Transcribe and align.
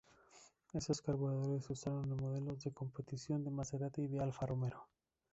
Estos 0.73 0.99
carburadores 0.99 1.63
se 1.65 1.73
usaron 1.73 2.05
en 2.05 2.17
modelos 2.17 2.63
de 2.63 2.71
competición 2.73 3.43
de 3.43 3.51
Maserati 3.51 4.01
y 4.01 4.07
de 4.07 4.19
Alfa 4.19 4.47
Romeo. 4.47 4.87